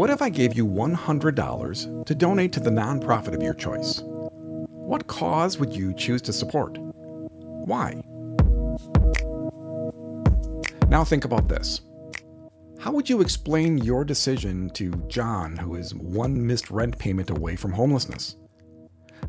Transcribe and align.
What 0.00 0.08
if 0.08 0.22
I 0.22 0.30
gave 0.30 0.56
you 0.56 0.66
$100 0.66 2.06
to 2.06 2.14
donate 2.14 2.54
to 2.54 2.60
the 2.60 2.70
nonprofit 2.70 3.34
of 3.34 3.42
your 3.42 3.52
choice? 3.52 4.00
What 4.02 5.06
cause 5.08 5.58
would 5.58 5.76
you 5.76 5.92
choose 5.92 6.22
to 6.22 6.32
support? 6.32 6.78
Why? 6.78 8.02
Now 10.88 11.04
think 11.04 11.26
about 11.26 11.48
this. 11.48 11.82
How 12.78 12.92
would 12.92 13.10
you 13.10 13.20
explain 13.20 13.76
your 13.76 14.06
decision 14.06 14.70
to 14.70 14.90
John, 15.08 15.54
who 15.58 15.74
is 15.74 15.94
one 15.94 16.46
missed 16.46 16.70
rent 16.70 16.98
payment 16.98 17.28
away 17.28 17.54
from 17.56 17.72
homelessness? 17.72 18.36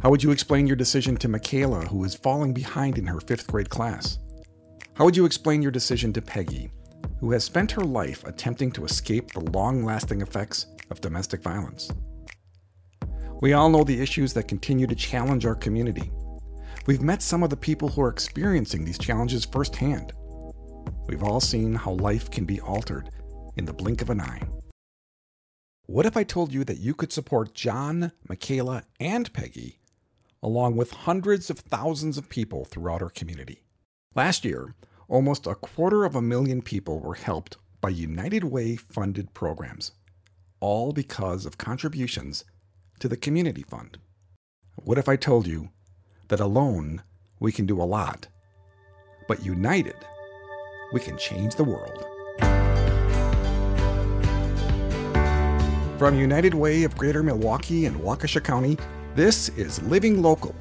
How 0.01 0.09
would 0.09 0.23
you 0.23 0.31
explain 0.31 0.67
your 0.67 0.77
decision 0.77 1.17
to 1.17 1.27
Michaela, 1.27 1.81
who 1.81 2.01
is 2.05 2.15
falling 2.15 2.53
behind 2.53 2.97
in 2.97 3.07
her 3.07 3.19
fifth 3.19 3.47
grade 3.47 3.69
class? 3.69 4.19
How 4.93 5.03
would 5.03 5.17
you 5.17 5.25
explain 5.25 5.61
your 5.61 5.71
decision 5.71 6.13
to 6.13 6.21
Peggy, 6.21 6.71
who 7.21 7.31
has 7.31 7.43
spent 7.43 7.71
her 7.71 7.83
life 7.83 8.25
attempting 8.25 8.71
to 8.71 8.83
escape 8.83 9.31
the 9.31 9.51
long 9.51 9.85
lasting 9.85 10.21
effects 10.21 10.65
of 10.89 10.99
domestic 11.01 11.41
violence? 11.43 11.91
We 13.41 13.53
all 13.53 13.69
know 13.69 13.83
the 13.83 14.01
issues 14.01 14.33
that 14.33 14.47
continue 14.47 14.87
to 14.87 14.95
challenge 14.95 15.45
our 15.45 15.55
community. 15.55 16.11
We've 16.87 17.03
met 17.03 17.21
some 17.21 17.43
of 17.43 17.51
the 17.51 17.57
people 17.57 17.89
who 17.89 18.01
are 18.01 18.09
experiencing 18.09 18.83
these 18.83 18.97
challenges 18.97 19.45
firsthand. 19.45 20.13
We've 21.07 21.23
all 21.23 21.39
seen 21.39 21.75
how 21.75 21.91
life 21.91 22.31
can 22.31 22.45
be 22.45 22.59
altered 22.59 23.11
in 23.55 23.65
the 23.65 23.73
blink 23.73 24.01
of 24.01 24.09
an 24.09 24.19
eye. 24.19 24.41
What 25.85 26.07
if 26.07 26.17
I 26.17 26.23
told 26.23 26.51
you 26.51 26.63
that 26.63 26.79
you 26.79 26.95
could 26.95 27.13
support 27.13 27.53
John, 27.53 28.13
Michaela, 28.27 28.83
and 28.99 29.31
Peggy, 29.31 29.79
along 30.41 30.75
with 30.75 30.91
hundreds 30.91 31.51
of 31.51 31.59
thousands 31.59 32.17
of 32.17 32.29
people 32.29 32.65
throughout 32.65 33.03
our 33.03 33.09
community? 33.09 33.61
Last 34.15 34.43
year, 34.43 34.73
almost 35.11 35.45
a 35.45 35.55
quarter 35.55 36.05
of 36.05 36.15
a 36.15 36.21
million 36.21 36.61
people 36.61 37.01
were 37.01 37.15
helped 37.15 37.57
by 37.81 37.89
United 37.89 38.45
Way 38.45 38.77
funded 38.77 39.33
programs, 39.33 39.91
all 40.61 40.93
because 40.93 41.45
of 41.45 41.57
contributions 41.57 42.45
to 42.99 43.09
the 43.09 43.17
Community 43.17 43.61
Fund. 43.61 43.97
What 44.77 44.97
if 44.97 45.09
I 45.09 45.17
told 45.17 45.47
you 45.47 45.69
that 46.29 46.39
alone 46.39 47.03
we 47.41 47.51
can 47.51 47.65
do 47.65 47.81
a 47.81 47.83
lot, 47.83 48.29
but 49.27 49.43
united 49.43 49.97
we 50.93 51.01
can 51.01 51.17
change 51.17 51.55
the 51.55 51.65
world? 51.65 52.05
From 55.99 56.17
United 56.17 56.53
Way 56.53 56.83
of 56.83 56.97
Greater 56.97 57.21
Milwaukee 57.21 57.85
and 57.85 57.97
Waukesha 57.97 58.41
County, 58.41 58.77
this 59.15 59.49
is 59.49 59.83
Living 59.83 60.21
Local, 60.21 60.55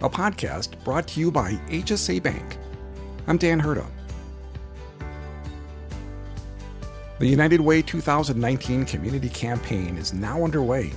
a 0.00 0.08
podcast 0.08 0.82
brought 0.84 1.08
to 1.08 1.20
you 1.20 1.32
by 1.32 1.54
HSA 1.70 2.22
Bank. 2.22 2.56
I'm 3.26 3.36
Dan 3.36 3.60
Herda. 3.60 3.84
The 7.18 7.26
United 7.26 7.62
Way 7.62 7.80
2019 7.80 8.84
Community 8.84 9.30
Campaign 9.30 9.96
is 9.96 10.12
now 10.12 10.44
underway, 10.44 10.92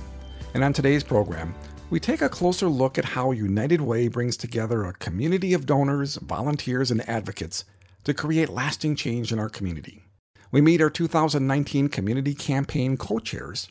and 0.52 0.62
on 0.62 0.74
today's 0.74 1.02
program, 1.02 1.54
we 1.88 1.98
take 1.98 2.20
a 2.20 2.28
closer 2.28 2.68
look 2.68 2.98
at 2.98 3.04
how 3.06 3.30
United 3.30 3.80
Way 3.80 4.08
brings 4.08 4.36
together 4.36 4.84
a 4.84 4.92
community 4.92 5.54
of 5.54 5.64
donors, 5.64 6.16
volunteers, 6.16 6.90
and 6.90 7.08
advocates 7.08 7.64
to 8.04 8.12
create 8.12 8.50
lasting 8.50 8.96
change 8.96 9.32
in 9.32 9.38
our 9.38 9.48
community. 9.48 10.02
We 10.52 10.60
meet 10.60 10.82
our 10.82 10.90
2019 10.90 11.88
Community 11.88 12.34
Campaign 12.34 12.98
co 12.98 13.18
chairs 13.18 13.68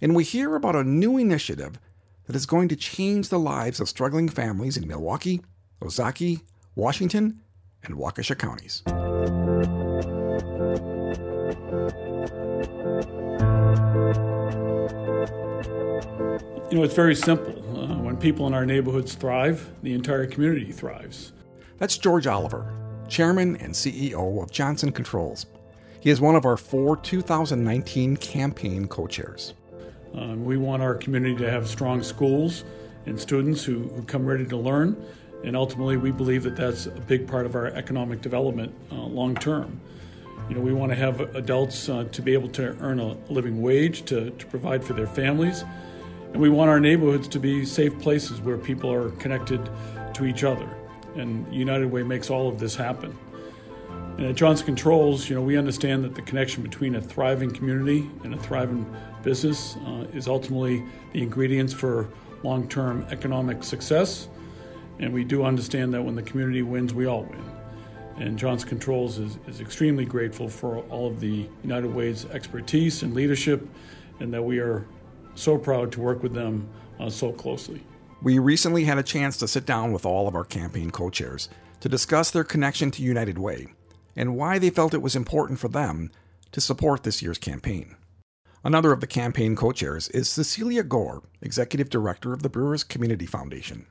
and 0.00 0.14
we 0.14 0.24
hear 0.24 0.54
about 0.54 0.76
a 0.76 0.84
new 0.84 1.18
initiative 1.18 1.78
that 2.26 2.36
is 2.36 2.46
going 2.46 2.68
to 2.68 2.76
change 2.76 3.28
the 3.28 3.38
lives 3.38 3.80
of 3.80 3.88
struggling 3.88 4.28
families 4.28 4.76
in 4.76 4.88
Milwaukee, 4.88 5.42
Ozaukee, 5.82 6.42
Washington, 6.74 7.40
and 7.82 7.96
Waukesha 7.96 8.38
counties. 8.38 8.82
You 16.70 16.78
know, 16.78 16.84
it's 16.84 16.94
very 16.94 17.14
simple. 17.14 17.52
Uh, 17.78 17.98
when 17.98 18.16
people 18.16 18.46
in 18.46 18.54
our 18.54 18.66
neighborhoods 18.66 19.14
thrive, 19.14 19.70
the 19.82 19.94
entire 19.94 20.26
community 20.26 20.72
thrives. 20.72 21.32
That's 21.78 21.96
George 21.98 22.26
Oliver, 22.26 22.72
Chairman 23.08 23.56
and 23.56 23.72
CEO 23.72 24.42
of 24.42 24.50
Johnson 24.50 24.90
Controls. 24.90 25.46
He 26.00 26.10
is 26.10 26.20
one 26.20 26.34
of 26.36 26.44
our 26.44 26.56
four 26.56 26.96
2019 26.96 28.16
campaign 28.16 28.88
co 28.88 29.06
chairs. 29.06 29.54
Um, 30.14 30.44
we 30.44 30.56
want 30.56 30.82
our 30.82 30.94
community 30.94 31.36
to 31.36 31.50
have 31.50 31.68
strong 31.68 32.02
schools 32.02 32.64
and 33.06 33.20
students 33.20 33.64
who, 33.64 33.80
who, 33.88 34.02
come 34.02 34.26
ready 34.26 34.46
to 34.46 34.56
learn. 34.56 35.02
And 35.44 35.56
ultimately, 35.56 35.96
we 35.96 36.10
believe 36.10 36.42
that 36.44 36.56
that's 36.56 36.86
a 36.86 36.90
big 36.90 37.28
part 37.28 37.46
of 37.46 37.54
our 37.54 37.66
economic 37.66 38.20
development 38.20 38.74
uh, 38.90 38.96
long 38.96 39.34
term. 39.34 39.80
You 40.48 40.56
know, 40.56 40.60
we 40.60 40.74
want 40.74 40.92
to 40.92 40.96
have 40.96 41.20
adults 41.34 41.88
uh, 41.88 42.04
to 42.12 42.20
be 42.22 42.34
able 42.34 42.48
to 42.50 42.76
earn 42.80 43.00
a 43.00 43.14
living 43.32 43.62
wage 43.62 44.04
to, 44.06 44.30
to 44.30 44.46
provide 44.46 44.84
for 44.84 44.92
their 44.92 45.06
families. 45.06 45.64
And 46.32 46.36
we 46.36 46.50
want 46.50 46.68
our 46.68 46.80
neighborhoods 46.80 47.28
to 47.28 47.38
be 47.38 47.64
safe 47.64 47.98
places 48.00 48.40
where 48.42 48.58
people 48.58 48.92
are 48.92 49.10
connected 49.12 49.70
to 50.14 50.26
each 50.26 50.44
other. 50.44 50.68
And 51.16 51.52
United 51.54 51.90
Way 51.90 52.02
makes 52.02 52.28
all 52.28 52.48
of 52.48 52.58
this 52.58 52.76
happen. 52.76 53.16
And 54.18 54.26
at 54.26 54.34
Johnson 54.34 54.66
Controls, 54.66 55.28
you 55.30 55.34
know, 55.34 55.42
we 55.42 55.56
understand 55.56 56.04
that 56.04 56.14
the 56.14 56.22
connection 56.22 56.62
between 56.62 56.94
a 56.96 57.00
thriving 57.00 57.50
community 57.50 58.10
and 58.22 58.34
a 58.34 58.38
thriving 58.38 58.84
business 59.22 59.76
uh, 59.86 60.06
is 60.12 60.28
ultimately 60.28 60.84
the 61.12 61.22
ingredients 61.22 61.72
for 61.72 62.08
long 62.42 62.68
term 62.68 63.06
economic 63.10 63.64
success. 63.64 64.28
And 64.98 65.12
we 65.12 65.24
do 65.24 65.42
understand 65.42 65.94
that 65.94 66.02
when 66.02 66.14
the 66.14 66.22
community 66.22 66.62
wins, 66.62 66.92
we 66.92 67.06
all 67.06 67.22
win. 67.22 67.63
And 68.16 68.38
Johnson 68.38 68.68
Controls 68.68 69.18
is, 69.18 69.38
is 69.46 69.60
extremely 69.60 70.04
grateful 70.04 70.48
for 70.48 70.78
all 70.90 71.06
of 71.08 71.20
the 71.20 71.48
United 71.62 71.92
Way's 71.92 72.26
expertise 72.26 73.02
and 73.02 73.12
leadership, 73.14 73.66
and 74.20 74.32
that 74.32 74.42
we 74.42 74.58
are 74.58 74.86
so 75.34 75.58
proud 75.58 75.90
to 75.92 76.00
work 76.00 76.22
with 76.22 76.32
them 76.32 76.68
uh, 77.00 77.10
so 77.10 77.32
closely. 77.32 77.82
We 78.22 78.38
recently 78.38 78.84
had 78.84 78.98
a 78.98 79.02
chance 79.02 79.36
to 79.38 79.48
sit 79.48 79.66
down 79.66 79.92
with 79.92 80.06
all 80.06 80.28
of 80.28 80.34
our 80.34 80.44
campaign 80.44 80.90
co 80.90 81.10
chairs 81.10 81.48
to 81.80 81.88
discuss 81.88 82.30
their 82.30 82.44
connection 82.44 82.90
to 82.92 83.02
United 83.02 83.36
Way 83.36 83.66
and 84.16 84.36
why 84.36 84.58
they 84.58 84.70
felt 84.70 84.94
it 84.94 85.02
was 85.02 85.16
important 85.16 85.58
for 85.58 85.68
them 85.68 86.10
to 86.52 86.60
support 86.60 87.02
this 87.02 87.20
year's 87.20 87.38
campaign. 87.38 87.96
Another 88.62 88.92
of 88.92 89.00
the 89.00 89.06
campaign 89.06 89.56
co 89.56 89.72
chairs 89.72 90.08
is 90.10 90.28
Cecelia 90.30 90.82
Gore, 90.82 91.22
Executive 91.42 91.90
Director 91.90 92.32
of 92.32 92.42
the 92.42 92.48
Brewers 92.48 92.84
Community 92.84 93.26
Foundation. 93.26 93.86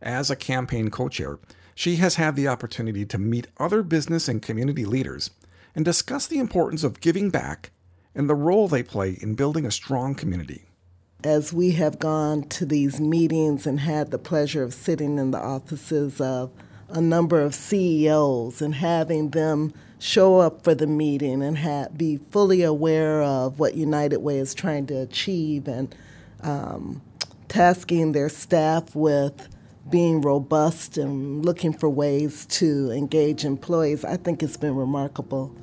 As 0.00 0.30
a 0.30 0.36
campaign 0.36 0.88
co 0.88 1.08
chair, 1.08 1.38
she 1.80 1.96
has 1.96 2.16
had 2.16 2.36
the 2.36 2.46
opportunity 2.46 3.06
to 3.06 3.16
meet 3.16 3.46
other 3.56 3.82
business 3.82 4.28
and 4.28 4.42
community 4.42 4.84
leaders 4.84 5.30
and 5.74 5.82
discuss 5.82 6.26
the 6.26 6.38
importance 6.38 6.84
of 6.84 7.00
giving 7.00 7.30
back 7.30 7.70
and 8.14 8.28
the 8.28 8.34
role 8.34 8.68
they 8.68 8.82
play 8.82 9.16
in 9.22 9.34
building 9.34 9.64
a 9.64 9.70
strong 9.70 10.14
community. 10.14 10.66
As 11.24 11.54
we 11.54 11.70
have 11.70 11.98
gone 11.98 12.42
to 12.50 12.66
these 12.66 13.00
meetings 13.00 13.66
and 13.66 13.80
had 13.80 14.10
the 14.10 14.18
pleasure 14.18 14.62
of 14.62 14.74
sitting 14.74 15.18
in 15.18 15.30
the 15.30 15.38
offices 15.38 16.20
of 16.20 16.50
a 16.90 17.00
number 17.00 17.40
of 17.40 17.54
CEOs 17.54 18.60
and 18.60 18.74
having 18.74 19.30
them 19.30 19.72
show 19.98 20.38
up 20.38 20.62
for 20.62 20.74
the 20.74 20.86
meeting 20.86 21.42
and 21.42 21.96
be 21.96 22.18
fully 22.30 22.60
aware 22.60 23.22
of 23.22 23.58
what 23.58 23.74
United 23.74 24.18
Way 24.18 24.36
is 24.36 24.52
trying 24.52 24.86
to 24.88 25.00
achieve 25.00 25.66
and 25.66 25.94
um, 26.42 27.00
tasking 27.48 28.12
their 28.12 28.28
staff 28.28 28.94
with 28.94 29.48
being 29.90 30.20
robust 30.20 30.96
and 30.96 31.44
looking 31.44 31.72
for 31.72 31.88
ways 31.88 32.46
to 32.46 32.90
engage 32.90 33.44
employees, 33.44 34.04
I 34.04 34.16
think 34.16 34.42
it's 34.42 34.56
been 34.56 34.76
remarkable. 34.76 35.54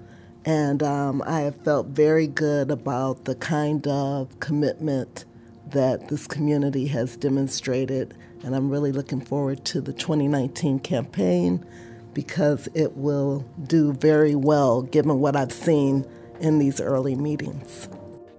And 0.46 0.82
um, 0.84 1.24
I 1.26 1.42
have 1.42 1.62
felt 1.64 1.88
very 1.88 2.28
good 2.28 2.72
about 2.72 3.26
the 3.26 3.36
kind 3.36 3.86
of 3.88 4.40
commitment 4.40 5.26
that 5.72 6.08
this 6.08 6.28
community 6.28 6.88
has 6.88 7.18
demonstrated. 7.18 8.16
And 8.44 8.56
I'm 8.56 8.70
really 8.70 8.92
looking 8.92 9.22
forward 9.22 9.66
to 9.66 9.82
the 9.82 9.94
2019 9.94 10.80
campaign 10.80 11.66
because 12.14 12.70
it 12.74 12.96
will 12.96 13.46
do 13.68 13.94
very 13.94 14.36
well 14.36 14.82
given 14.82 15.20
what 15.20 15.36
I've 15.36 15.52
seen 15.52 16.06
in 16.40 16.60
these 16.60 16.80
early 16.80 17.16
meetings. 17.16 17.90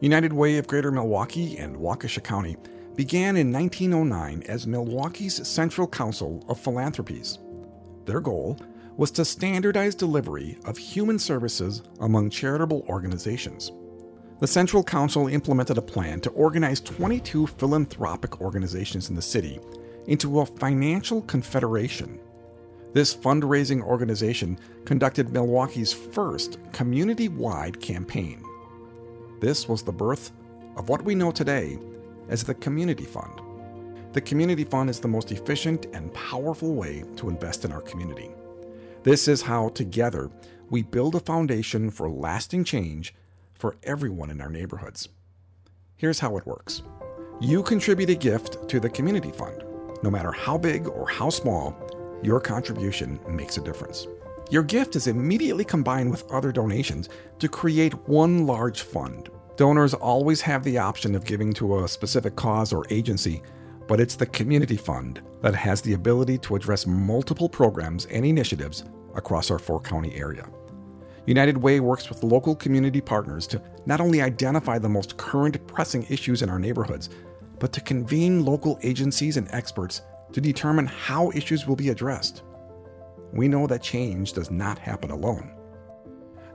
United 0.01 0.33
Way 0.33 0.59
of 0.59 0.67
Greater 0.67 0.91
Milwaukee 0.91 1.57
and 1.59 1.77
Waukesha 1.77 2.23
County 2.23 2.57
began 2.99 3.37
in 3.37 3.53
1909 3.53 4.43
as 4.49 4.67
Milwaukee's 4.67 5.47
Central 5.47 5.87
Council 5.87 6.45
of 6.49 6.59
Philanthropies. 6.59 7.39
Their 8.07 8.21
goal 8.21 8.59
was 8.97 9.13
to 9.13 9.25
standardize 9.25 9.95
delivery 9.95 10.59
of 10.65 10.77
human 10.77 11.17
services 11.17 11.85
among 12.01 12.31
charitable 12.31 12.85
organizations. 12.89 13.71
The 14.41 14.49
Central 14.49 14.83
Council 14.83 15.29
implemented 15.29 15.79
a 15.79 15.83
plan 15.83 16.21
to 16.23 16.31
organize 16.31 16.81
22 16.81 17.47
philanthropic 17.47 18.41
organizations 18.41 19.11
in 19.11 19.15
the 19.15 19.23
city 19.23 19.61
into 20.09 20.41
a 20.41 20.47
financial 20.47 21.23
confederation 21.23 22.19
this 22.95 23.15
fundraising 23.15 23.83
organization 23.83 24.59
conducted 24.87 25.31
Milwaukee's 25.31 25.93
first 25.93 26.59
community 26.73 27.29
wide 27.29 27.79
campaign. 27.81 28.43
This 29.41 29.69
was 29.69 29.83
the 29.83 29.93
birth 29.93 30.33
of 30.75 30.89
what 30.89 31.05
we 31.05 31.15
know 31.15 31.31
today 31.31 31.79
as 32.29 32.45
the 32.45 32.55
Community 32.55 33.05
Fund. 33.05 33.41
The 34.13 34.21
Community 34.21 34.65
Fund 34.65 34.91
is 34.91 35.01
the 35.01 35.09
most 35.09 35.33
efficient 35.33 35.87
and 35.93 36.13
powerful 36.15 36.75
way 36.75 37.05
to 37.17 37.29
invest 37.29 37.65
in 37.65 37.73
our 37.73 37.83
community. 37.83 38.31
This 39.03 39.29
is 39.29 39.43
how, 39.43 39.69
together, 39.71 40.31
we 40.71 40.83
build 40.83 41.15
a 41.15 41.21
foundation 41.21 41.91
for 41.91 42.11
lasting 42.11 42.65
change 42.65 43.15
for 43.55 43.77
everyone 43.83 44.31
in 44.31 44.41
our 44.41 44.51
neighborhoods. 44.51 45.09
Here's 45.97 46.21
how 46.21 46.37
it 46.37 46.47
works 46.47 46.83
you 47.41 47.63
contribute 47.63 48.11
a 48.11 48.15
gift 48.15 48.69
to 48.69 48.81
the 48.81 48.91
community 48.91 49.31
fund. 49.31 49.63
No 50.03 50.11
matter 50.11 50.33
how 50.33 50.59
big 50.59 50.89
or 50.89 51.09
how 51.09 51.31
small, 51.31 51.77
your 52.23 52.41
contribution 52.41 53.21
makes 53.29 53.57
a 53.57 53.61
difference. 53.61 54.07
Your 54.51 54.63
gift 54.63 54.97
is 54.97 55.07
immediately 55.07 55.65
combined 55.65 56.11
with 56.11 56.31
other 56.33 56.51
donations 56.51 57.09
to 57.39 57.49
create 57.49 57.93
one 58.09 58.47
large 58.47 58.83
fund. 58.83 59.29
Donors 59.59 59.93
always 59.93 60.41
have 60.41 60.63
the 60.63 60.79
option 60.79 61.17
of 61.17 61.25
giving 61.25 61.53
to 61.53 61.81
a 61.81 61.89
specific 61.89 62.37
cause 62.37 62.73
or 62.73 62.87
agency, 62.91 63.43
but 63.89 63.99
it's 63.99 64.15
the 64.15 64.25
community 64.25 64.77
fund 64.77 65.21
that 65.43 65.57
has 65.57 65.81
the 65.83 65.95
ability 65.95 66.39
to 66.39 66.55
address 66.55 66.87
multiple 66.87 67.49
programs 67.49 68.07
and 68.07 68.25
initiatives 68.25 68.85
across 69.17 69.51
our 69.51 69.59
four 69.59 69.81
county 69.81 70.15
area. 70.15 70.49
United 71.27 71.59
Way 71.59 71.81
works 71.81 72.09
with 72.09 72.23
local 72.23 72.55
community 72.55 73.01
partners 73.01 73.49
to 73.49 73.61
not 73.85 74.01
only 74.01 74.23
identify 74.23 74.79
the 74.79 74.89
most 74.89 75.17
current 75.17 75.67
pressing 75.67 76.07
issues 76.09 76.43
in 76.43 76.49
our 76.49 76.61
neighborhoods, 76.61 77.11
but 77.59 77.73
to 77.73 77.81
convene 77.81 78.45
local 78.45 78.79
agencies 78.85 79.37
and 79.37 79.49
experts 79.51 80.03
to 80.35 80.41
determine 80.41 80.87
how 80.87 81.33
issues 81.33 81.67
will 81.67 81.75
be 81.75 81.89
addressed. 81.89 82.45
We 83.33 83.49
know 83.49 83.67
that 83.67 83.83
change 83.83 84.35
does 84.35 84.53
not 84.53 84.79
happen 84.79 85.11
alone. 85.11 85.58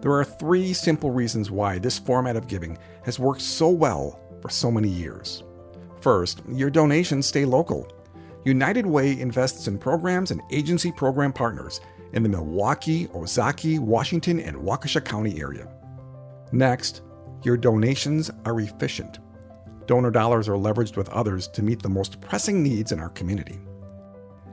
There 0.03 0.11
are 0.11 0.25
three 0.25 0.73
simple 0.73 1.11
reasons 1.11 1.49
why 1.49 1.79
this 1.79 1.97
format 1.97 2.35
of 2.35 2.49
giving 2.49 2.77
has 3.05 3.19
worked 3.19 3.41
so 3.41 3.69
well 3.69 4.19
for 4.41 4.49
so 4.49 4.69
many 4.69 4.89
years. 4.89 5.43
First, 6.01 6.41
your 6.49 6.69
donations 6.69 7.25
stay 7.25 7.45
local. 7.45 7.87
United 8.43 8.85
Way 8.85 9.17
invests 9.17 9.69
in 9.69 9.77
programs 9.77 10.31
and 10.31 10.41
agency 10.51 10.91
program 10.91 11.31
partners 11.31 11.79
in 12.11 12.21
the 12.21 12.27
Milwaukee, 12.27 13.07
Ozaukee, 13.07 13.79
Washington, 13.79 14.41
and 14.41 14.57
Waukesha 14.57 15.05
County 15.05 15.39
area. 15.39 15.69
Next, 16.51 17.01
your 17.43 17.55
donations 17.55 18.29
are 18.43 18.59
efficient. 18.59 19.19
Donor 19.87 20.11
dollars 20.11 20.49
are 20.49 20.57
leveraged 20.57 20.97
with 20.97 21.07
others 21.11 21.47
to 21.47 21.63
meet 21.63 21.81
the 21.81 21.87
most 21.87 22.19
pressing 22.19 22.61
needs 22.61 22.91
in 22.91 22.99
our 22.99 23.11
community. 23.11 23.61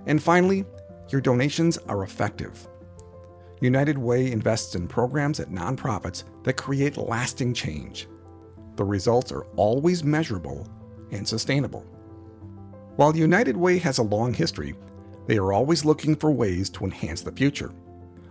And 0.06 0.22
finally, 0.22 0.64
your 1.08 1.20
donations 1.20 1.76
are 1.88 2.04
effective. 2.04 2.68
United 3.60 3.98
Way 3.98 4.32
invests 4.32 4.74
in 4.74 4.88
programs 4.88 5.38
at 5.38 5.50
nonprofits 5.50 6.24
that 6.44 6.56
create 6.56 6.96
lasting 6.96 7.52
change. 7.52 8.08
The 8.76 8.84
results 8.84 9.30
are 9.32 9.44
always 9.56 10.02
measurable 10.02 10.66
and 11.10 11.28
sustainable. 11.28 11.82
While 12.96 13.14
United 13.14 13.56
Way 13.56 13.78
has 13.78 13.98
a 13.98 14.02
long 14.02 14.32
history, 14.32 14.74
they 15.26 15.36
are 15.36 15.52
always 15.52 15.84
looking 15.84 16.16
for 16.16 16.30
ways 16.30 16.70
to 16.70 16.84
enhance 16.84 17.20
the 17.20 17.32
future. 17.32 17.72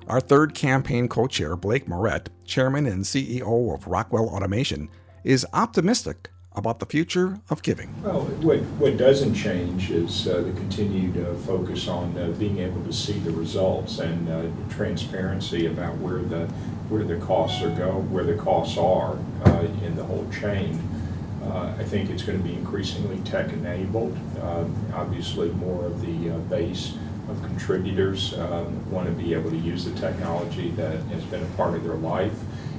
Our 0.08 0.20
third 0.20 0.56
campaign 0.56 1.08
co 1.08 1.28
chair, 1.28 1.56
Blake 1.56 1.88
Moret, 1.88 2.30
chairman 2.46 2.88
and 2.88 3.04
CEO 3.04 3.74
of 3.74 3.86
Rockwell 3.86 4.30
Automation, 4.30 4.90
is 5.24 5.46
optimistic 5.54 6.32
about 6.60 6.80
the 6.80 6.86
future 6.86 7.40
of 7.50 7.64
giving. 7.64 7.90
Well, 8.04 8.22
what, 8.42 8.60
what 8.78 8.98
doesn't 8.98 9.34
change 9.34 9.90
is 9.90 10.28
uh, 10.28 10.42
the 10.42 10.52
continued 10.52 11.18
uh, 11.18 11.34
focus 11.46 11.88
on 11.88 12.16
uh, 12.18 12.28
being 12.38 12.60
able 12.60 12.84
to 12.84 12.94
see 12.94 13.14
the 13.14 13.32
results 13.32 13.98
and 13.98 14.30
uh, 14.30 14.44
transparency 14.70 15.66
about 15.66 15.98
where 15.98 16.22
the 16.22 16.46
where 16.90 17.04
the 17.04 17.18
costs 17.18 17.62
are 17.62 17.70
go 17.70 18.00
where 18.10 18.24
the 18.24 18.36
costs 18.36 18.78
are 18.78 19.18
uh, 19.46 19.68
in 19.84 19.96
the 19.96 20.04
whole 20.04 20.28
chain. 20.32 20.80
Uh, 21.44 21.74
I 21.80 21.84
think 21.84 22.10
it's 22.10 22.24
going 22.24 22.38
to 22.38 22.44
be 22.44 22.54
increasingly 22.54 23.18
tech 23.20 23.52
enabled. 23.54 24.18
obviously, 24.94 25.50
more 25.52 25.86
of 25.86 26.02
the 26.02 26.30
base 26.50 26.96
of 27.30 27.42
contributors 27.44 28.34
um, 28.34 28.92
want 28.92 29.08
to 29.08 29.14
be 29.14 29.34
able 29.34 29.50
to 29.52 29.58
use 29.58 29.86
the 29.86 29.98
technology 30.00 30.72
that 30.72 31.00
has 31.04 31.24
been 31.26 31.44
a 31.44 31.50
part 31.58 31.76
of 31.76 31.84
their 31.84 31.96
life, 31.96 32.38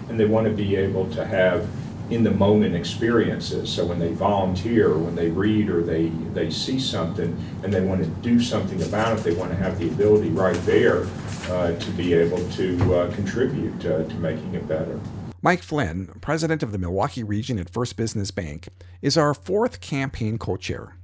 and 0.09 0.19
they 0.19 0.26
want 0.26 0.47
to 0.47 0.53
be 0.53 0.76
able 0.76 1.09
to 1.11 1.25
have 1.25 1.69
in 2.11 2.25
the 2.25 2.31
moment 2.31 2.75
experiences. 2.75 3.71
So 3.71 3.87
when 3.87 3.99
they 3.99 4.12
volunteer, 4.12 4.99
when 4.99 5.15
they 5.15 5.31
read, 5.31 5.71
or 5.71 5.83
they, 5.83 6.09
they 6.35 6.51
see 6.51 6.79
something 6.79 7.37
and 7.62 7.73
they 7.73 7.81
want 7.81 8.03
to 8.03 8.09
do 8.21 8.41
something 8.41 8.83
about 8.83 9.19
it, 9.19 9.23
they 9.23 9.35
want 9.35 9.51
to 9.51 9.57
have 9.57 9.79
the 9.79 9.89
ability 9.89 10.31
right 10.31 10.57
there 10.67 11.07
uh, 11.49 11.73
to 11.77 11.91
be 11.93 12.12
able 12.15 12.47
to 12.51 12.95
uh, 12.95 13.15
contribute 13.15 13.85
uh, 13.87 14.05
to 14.05 14.15
making 14.17 14.55
it 14.55 14.67
better. 14.67 14.99
Mike 15.43 15.62
Flynn, 15.62 16.09
president 16.21 16.62
of 16.62 16.73
the 16.73 16.79
Milwaukee 16.79 17.23
region 17.23 17.59
at 17.59 17.71
First 17.71 17.97
Business 17.97 18.31
Bank, 18.31 18.69
is 19.01 19.17
our 19.17 19.33
fourth 19.33 19.81
campaign 19.81 20.37
co 20.37 20.57
chair. 20.57 20.97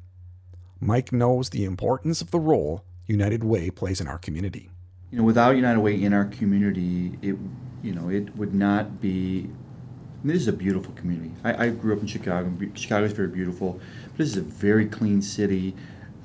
Mike 0.78 1.10
knows 1.10 1.50
the 1.50 1.64
importance 1.64 2.20
of 2.20 2.30
the 2.32 2.38
role 2.38 2.84
United 3.06 3.44
Way 3.44 3.70
plays 3.70 4.00
in 4.00 4.08
our 4.08 4.18
community. 4.18 4.68
You 5.10 5.18
know, 5.18 5.24
without 5.24 5.56
United 5.56 5.80
Way 5.80 6.02
in 6.02 6.12
our 6.12 6.26
community, 6.26 7.18
it 7.22 7.36
you 7.82 7.94
know 7.94 8.10
it 8.10 8.36
would 8.36 8.52
not 8.52 9.00
be 9.00 9.48
this 10.30 10.42
is 10.42 10.48
a 10.48 10.52
beautiful 10.52 10.92
community. 10.94 11.32
I, 11.44 11.66
I 11.66 11.68
grew 11.70 11.94
up 11.94 12.00
in 12.00 12.06
Chicago. 12.06 12.52
Chicago 12.74 13.06
is 13.06 13.12
very 13.12 13.28
beautiful. 13.28 13.80
But 14.08 14.18
this 14.18 14.28
is 14.28 14.36
a 14.36 14.42
very 14.42 14.86
clean 14.86 15.22
city. 15.22 15.74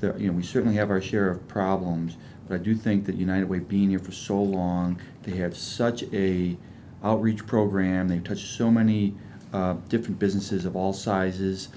You 0.02 0.28
know, 0.28 0.34
we 0.34 0.44
certainly 0.44 0.76
have 0.76 0.90
our 0.90 1.02
share 1.02 1.30
of 1.30 1.48
problems, 1.48 2.18
but 2.48 2.56
I 2.56 2.58
do 2.58 2.74
think 2.74 3.06
that 3.06 3.16
United 3.16 3.48
Way 3.48 3.60
being 3.60 3.90
here 3.92 4.00
for 4.00 4.12
so 4.12 4.42
long, 4.42 5.00
they 5.24 5.38
have 5.38 5.56
such 5.56 6.04
a 6.12 6.58
outreach 7.04 7.46
program. 7.46 8.08
They've 8.08 8.24
touched 8.24 8.48
so 8.48 8.72
many 8.72 9.14
uh, 9.54 9.76
different 9.90 10.18
businesses 10.18 10.66
of 10.66 10.76
all 10.76 10.94
sizes. 10.94 11.70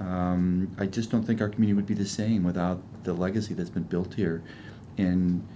Um, 0.00 0.74
I 0.78 0.86
just 0.86 1.10
don't 1.10 1.22
think 1.22 1.40
our 1.40 1.48
community 1.48 1.74
would 1.74 1.86
be 1.86 1.94
the 1.94 2.06
same 2.06 2.42
without 2.42 2.80
the 3.04 3.12
legacy 3.12 3.54
that's 3.54 3.70
been 3.70 3.84
built 3.84 4.14
here, 4.14 4.42
and 4.98 5.46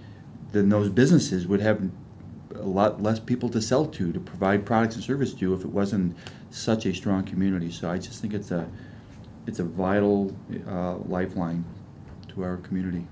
then 0.51 0.69
those 0.69 0.89
businesses 0.89 1.47
would 1.47 1.61
have 1.61 1.81
a 2.53 2.61
lot 2.61 3.01
less 3.01 3.19
people 3.19 3.49
to 3.49 3.61
sell 3.61 3.85
to, 3.85 4.11
to 4.11 4.19
provide 4.19 4.65
products 4.65 4.95
and 4.95 5.03
service 5.03 5.33
to, 5.33 5.53
if 5.53 5.61
it 5.61 5.69
wasn't 5.69 6.15
such 6.51 6.85
a 6.85 6.93
strong 6.93 7.23
community. 7.23 7.71
So 7.71 7.89
I 7.89 7.97
just 7.97 8.21
think 8.21 8.33
it's 8.33 8.51
a 8.51 8.69
it's 9.47 9.59
a 9.59 9.63
vital 9.63 10.35
uh, 10.67 10.95
lifeline 11.07 11.63
to 12.29 12.43
our 12.43 12.57
community. 12.57 13.07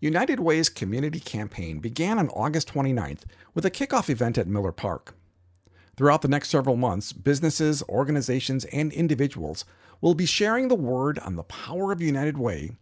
United 0.00 0.40
Way's 0.40 0.68
community 0.68 1.20
campaign 1.20 1.78
began 1.78 2.18
on 2.18 2.28
August 2.30 2.72
29th 2.72 3.20
with 3.54 3.64
a 3.64 3.70
kickoff 3.70 4.10
event 4.10 4.36
at 4.36 4.48
Miller 4.48 4.72
Park. 4.72 5.14
Throughout 5.96 6.22
the 6.22 6.28
next 6.28 6.48
several 6.48 6.76
months, 6.76 7.12
businesses, 7.12 7.84
organizations, 7.88 8.64
and 8.66 8.92
individuals 8.92 9.64
will 10.00 10.14
be 10.14 10.26
sharing 10.26 10.66
the 10.66 10.74
word 10.74 11.20
on 11.20 11.36
the 11.36 11.44
power 11.44 11.92
of 11.92 12.00
United 12.00 12.36
Way 12.36 12.72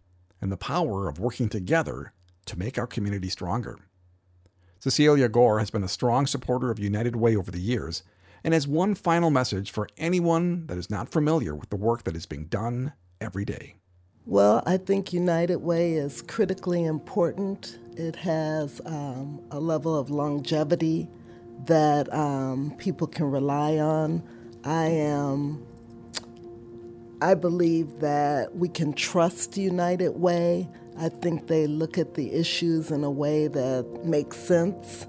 and 0.41 0.51
the 0.51 0.57
power 0.57 1.07
of 1.07 1.19
working 1.19 1.47
together 1.47 2.13
to 2.47 2.57
make 2.57 2.79
our 2.79 2.87
community 2.87 3.29
stronger. 3.29 3.77
Cecelia 4.81 5.29
Gore 5.29 5.59
has 5.59 5.69
been 5.69 5.83
a 5.83 5.87
strong 5.87 6.25
supporter 6.25 6.71
of 6.71 6.79
United 6.79 7.15
Way 7.15 7.35
over 7.35 7.51
the 7.51 7.59
years 7.59 8.01
and 8.43 8.51
has 8.51 8.67
one 8.67 8.95
final 8.95 9.29
message 9.29 9.69
for 9.69 9.87
anyone 9.95 10.65
that 10.65 10.77
is 10.79 10.89
not 10.89 11.07
familiar 11.07 11.53
with 11.53 11.69
the 11.69 11.75
work 11.75 12.03
that 12.05 12.15
is 12.15 12.25
being 12.25 12.45
done 12.45 12.93
every 13.21 13.45
day. 13.45 13.75
Well, 14.25 14.63
I 14.65 14.77
think 14.77 15.13
United 15.13 15.57
Way 15.57 15.93
is 15.93 16.23
critically 16.23 16.83
important. 16.83 17.77
It 17.95 18.15
has 18.15 18.81
um, 18.87 19.43
a 19.51 19.59
level 19.59 19.95
of 19.95 20.09
longevity 20.09 21.07
that 21.65 22.11
um, 22.11 22.73
people 22.79 23.05
can 23.05 23.29
rely 23.29 23.77
on. 23.77 24.23
I 24.63 24.85
am. 24.85 25.63
I 27.21 27.35
believe 27.35 27.99
that 27.99 28.55
we 28.55 28.67
can 28.67 28.93
trust 28.93 29.57
United 29.57 30.19
Way. 30.19 30.67
I 31.01 31.09
think 31.09 31.47
they 31.47 31.65
look 31.65 31.97
at 31.97 32.13
the 32.13 32.31
issues 32.31 32.91
in 32.91 33.03
a 33.03 33.09
way 33.09 33.47
that 33.47 34.05
makes 34.05 34.37
sense. 34.37 35.07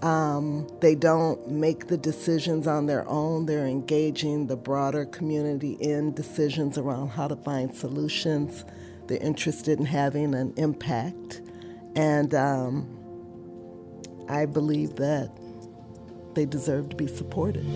Um, 0.00 0.66
they 0.80 0.94
don't 0.94 1.50
make 1.50 1.88
the 1.88 1.98
decisions 1.98 2.66
on 2.66 2.86
their 2.86 3.06
own. 3.06 3.44
They're 3.44 3.66
engaging 3.66 4.46
the 4.46 4.56
broader 4.56 5.04
community 5.04 5.72
in 5.72 6.14
decisions 6.14 6.78
around 6.78 7.08
how 7.08 7.28
to 7.28 7.36
find 7.36 7.76
solutions. 7.76 8.64
They're 9.06 9.22
interested 9.22 9.78
in 9.78 9.84
having 9.84 10.34
an 10.34 10.54
impact. 10.56 11.42
And 11.94 12.34
um, 12.34 12.88
I 14.30 14.46
believe 14.46 14.96
that 14.96 15.30
they 16.32 16.46
deserve 16.46 16.88
to 16.88 16.96
be 16.96 17.06
supported. 17.06 17.66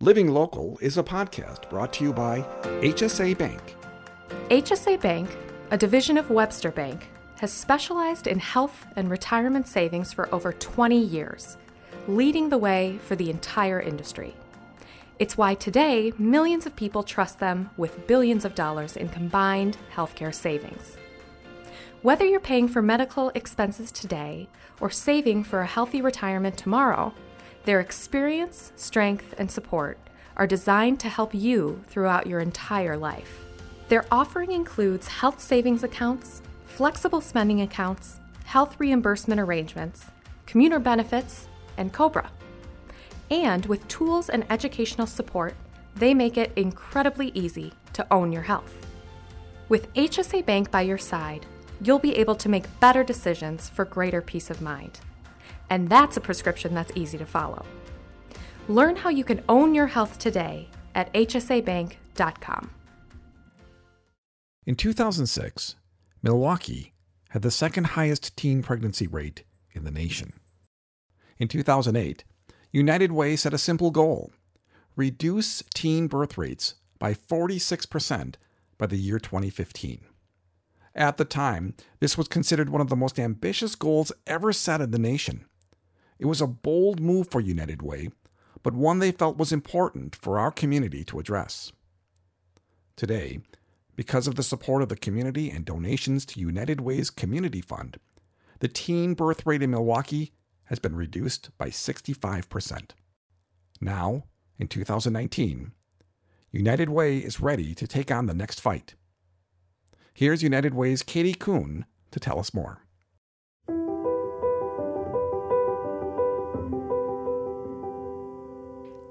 Living 0.00 0.28
Local 0.28 0.78
is 0.80 0.96
a 0.96 1.02
podcast 1.02 1.68
brought 1.68 1.92
to 1.94 2.04
you 2.04 2.12
by 2.12 2.42
HSA 2.62 3.36
Bank. 3.36 3.74
HSA 4.48 5.00
Bank, 5.00 5.28
a 5.72 5.76
division 5.76 6.16
of 6.16 6.30
Webster 6.30 6.70
Bank, 6.70 7.08
has 7.40 7.52
specialized 7.52 8.28
in 8.28 8.38
health 8.38 8.86
and 8.94 9.10
retirement 9.10 9.66
savings 9.66 10.12
for 10.12 10.32
over 10.32 10.52
20 10.52 10.96
years, 10.96 11.56
leading 12.06 12.48
the 12.48 12.58
way 12.58 13.00
for 13.02 13.16
the 13.16 13.28
entire 13.28 13.80
industry. 13.80 14.36
It's 15.18 15.36
why 15.36 15.54
today 15.54 16.12
millions 16.16 16.64
of 16.64 16.76
people 16.76 17.02
trust 17.02 17.40
them 17.40 17.70
with 17.76 18.06
billions 18.06 18.44
of 18.44 18.54
dollars 18.54 18.96
in 18.96 19.08
combined 19.08 19.78
healthcare 19.92 20.32
savings. 20.32 20.96
Whether 22.02 22.24
you're 22.24 22.38
paying 22.38 22.68
for 22.68 22.80
medical 22.80 23.30
expenses 23.30 23.90
today 23.90 24.48
or 24.80 24.88
saving 24.88 25.42
for 25.42 25.62
a 25.62 25.66
healthy 25.66 26.00
retirement 26.00 26.56
tomorrow, 26.56 27.12
their 27.64 27.80
experience, 27.80 28.72
strength, 28.76 29.34
and 29.36 29.50
support 29.50 29.98
are 30.36 30.46
designed 30.46 31.00
to 31.00 31.08
help 31.08 31.34
you 31.34 31.82
throughout 31.88 32.28
your 32.28 32.38
entire 32.38 32.96
life. 32.96 33.44
Their 33.88 34.06
offering 34.12 34.52
includes 34.52 35.08
health 35.08 35.40
savings 35.40 35.82
accounts, 35.82 36.40
flexible 36.66 37.20
spending 37.20 37.62
accounts, 37.62 38.20
health 38.44 38.78
reimbursement 38.78 39.40
arrangements, 39.40 40.06
commuter 40.46 40.78
benefits, 40.78 41.48
and 41.76 41.92
COBRA. 41.92 42.30
And 43.28 43.66
with 43.66 43.88
tools 43.88 44.28
and 44.28 44.46
educational 44.50 45.08
support, 45.08 45.56
they 45.96 46.14
make 46.14 46.36
it 46.38 46.52
incredibly 46.54 47.32
easy 47.34 47.72
to 47.94 48.06
own 48.12 48.30
your 48.30 48.42
health. 48.42 48.86
With 49.68 49.92
HSA 49.94 50.46
Bank 50.46 50.70
by 50.70 50.82
your 50.82 50.96
side, 50.96 51.44
you'll 51.80 51.98
be 51.98 52.16
able 52.16 52.34
to 52.36 52.48
make 52.48 52.80
better 52.80 53.04
decisions 53.04 53.68
for 53.68 53.84
greater 53.84 54.20
peace 54.20 54.50
of 54.50 54.60
mind. 54.60 55.00
And 55.70 55.88
that's 55.88 56.16
a 56.16 56.20
prescription 56.20 56.74
that's 56.74 56.92
easy 56.94 57.18
to 57.18 57.26
follow. 57.26 57.64
Learn 58.68 58.96
how 58.96 59.10
you 59.10 59.24
can 59.24 59.42
own 59.48 59.74
your 59.74 59.86
health 59.86 60.18
today 60.18 60.68
at 60.94 61.12
hsabank.com. 61.14 62.70
In 64.66 64.74
2006, 64.74 65.76
Milwaukee 66.22 66.92
had 67.30 67.42
the 67.42 67.50
second 67.50 67.88
highest 67.88 68.36
teen 68.36 68.62
pregnancy 68.62 69.06
rate 69.06 69.44
in 69.72 69.84
the 69.84 69.90
nation. 69.90 70.32
In 71.38 71.48
2008, 71.48 72.24
United 72.72 73.12
Way 73.12 73.36
set 73.36 73.54
a 73.54 73.58
simple 73.58 73.90
goal 73.90 74.32
reduce 74.96 75.62
teen 75.74 76.08
birth 76.08 76.36
rates 76.36 76.74
by 76.98 77.14
46% 77.14 78.34
by 78.76 78.86
the 78.86 78.96
year 78.96 79.20
2015. 79.20 80.07
At 80.98 81.16
the 81.16 81.24
time, 81.24 81.74
this 82.00 82.18
was 82.18 82.26
considered 82.26 82.70
one 82.70 82.80
of 82.80 82.88
the 82.88 82.96
most 82.96 83.20
ambitious 83.20 83.76
goals 83.76 84.10
ever 84.26 84.52
set 84.52 84.80
in 84.80 84.90
the 84.90 84.98
nation. 84.98 85.44
It 86.18 86.26
was 86.26 86.40
a 86.40 86.46
bold 86.48 86.98
move 86.98 87.30
for 87.30 87.40
United 87.40 87.82
Way, 87.82 88.08
but 88.64 88.74
one 88.74 88.98
they 88.98 89.12
felt 89.12 89.38
was 89.38 89.52
important 89.52 90.16
for 90.16 90.40
our 90.40 90.50
community 90.50 91.04
to 91.04 91.20
address. 91.20 91.70
Today, 92.96 93.38
because 93.94 94.26
of 94.26 94.34
the 94.34 94.42
support 94.42 94.82
of 94.82 94.88
the 94.88 94.96
community 94.96 95.50
and 95.50 95.64
donations 95.64 96.26
to 96.26 96.40
United 96.40 96.80
Way's 96.80 97.10
Community 97.10 97.60
Fund, 97.60 97.98
the 98.58 98.66
teen 98.66 99.14
birth 99.14 99.46
rate 99.46 99.62
in 99.62 99.70
Milwaukee 99.70 100.32
has 100.64 100.80
been 100.80 100.96
reduced 100.96 101.56
by 101.58 101.68
65%. 101.68 102.90
Now, 103.80 104.24
in 104.58 104.66
2019, 104.66 105.70
United 106.50 106.88
Way 106.88 107.18
is 107.18 107.40
ready 107.40 107.72
to 107.76 107.86
take 107.86 108.10
on 108.10 108.26
the 108.26 108.34
next 108.34 108.60
fight. 108.60 108.96
Here's 110.18 110.42
United 110.42 110.74
Way's 110.74 111.04
Katie 111.04 111.32
Kuhn 111.32 111.84
to 112.10 112.18
tell 112.18 112.40
us 112.40 112.52
more. 112.52 112.82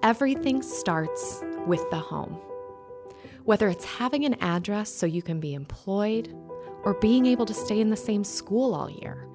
Everything 0.03 0.61
starts 0.61 1.45
with 1.65 1.89
the 1.91 1.97
home. 1.97 2.33
Whether 3.45 3.69
it's 3.69 3.85
having 3.85 4.25
an 4.25 4.33
address 4.41 4.89
so 4.89 5.05
you 5.05 5.21
can 5.21 5.39
be 5.39 5.53
employed, 5.53 6.35
or 6.83 6.95
being 6.95 7.25
able 7.25 7.45
to 7.45 7.53
stay 7.53 7.79
in 7.79 7.89
the 7.89 7.95
same 7.95 8.25
school 8.25 8.75
all 8.75 8.89
year, 8.89 9.29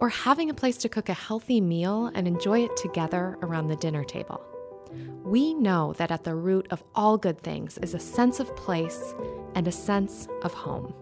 or 0.00 0.08
having 0.08 0.50
a 0.50 0.54
place 0.54 0.78
to 0.78 0.88
cook 0.88 1.08
a 1.08 1.14
healthy 1.14 1.60
meal 1.60 2.10
and 2.16 2.26
enjoy 2.26 2.64
it 2.64 2.76
together 2.76 3.38
around 3.42 3.68
the 3.68 3.76
dinner 3.76 4.02
table. 4.02 4.44
We 5.22 5.54
know 5.54 5.92
that 5.92 6.10
at 6.10 6.24
the 6.24 6.34
root 6.34 6.66
of 6.72 6.82
all 6.96 7.16
good 7.16 7.40
things 7.40 7.78
is 7.78 7.94
a 7.94 8.00
sense 8.00 8.40
of 8.40 8.56
place 8.56 9.14
and 9.54 9.68
a 9.68 9.72
sense 9.72 10.26
of 10.42 10.52
home. 10.52 10.92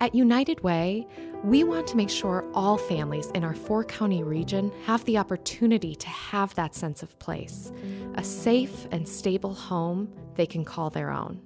At 0.00 0.14
United 0.14 0.62
Way, 0.62 1.08
we 1.42 1.64
want 1.64 1.88
to 1.88 1.96
make 1.96 2.08
sure 2.08 2.44
all 2.54 2.78
families 2.78 3.32
in 3.34 3.42
our 3.42 3.54
four 3.54 3.82
county 3.82 4.22
region 4.22 4.72
have 4.84 5.04
the 5.04 5.18
opportunity 5.18 5.96
to 5.96 6.08
have 6.08 6.54
that 6.54 6.76
sense 6.76 7.02
of 7.02 7.18
place, 7.18 7.72
a 8.14 8.22
safe 8.22 8.86
and 8.92 9.08
stable 9.08 9.54
home 9.54 10.08
they 10.36 10.46
can 10.46 10.64
call 10.64 10.88
their 10.88 11.10
own. 11.10 11.40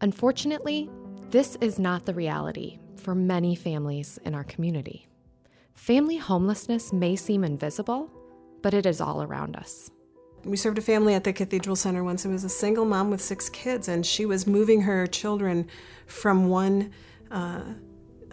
Unfortunately, 0.00 0.88
this 1.30 1.56
is 1.60 1.80
not 1.80 2.06
the 2.06 2.14
reality 2.14 2.78
for 2.94 3.14
many 3.14 3.56
families 3.56 4.18
in 4.24 4.34
our 4.34 4.44
community. 4.44 5.08
Family 5.74 6.16
homelessness 6.16 6.92
may 6.92 7.16
seem 7.16 7.42
invisible, 7.42 8.08
but 8.62 8.72
it 8.72 8.86
is 8.86 9.00
all 9.00 9.22
around 9.22 9.56
us. 9.56 9.90
We 10.44 10.56
served 10.56 10.78
a 10.78 10.82
family 10.82 11.14
at 11.14 11.24
the 11.24 11.32
Cathedral 11.32 11.76
Center 11.76 12.02
once. 12.02 12.24
It 12.24 12.28
was 12.28 12.44
a 12.44 12.48
single 12.48 12.84
mom 12.84 13.10
with 13.10 13.20
six 13.20 13.48
kids, 13.48 13.88
and 13.88 14.04
she 14.04 14.24
was 14.24 14.46
moving 14.46 14.82
her 14.82 15.06
children 15.06 15.68
from 16.06 16.48
one 16.48 16.92
uh, 17.30 17.62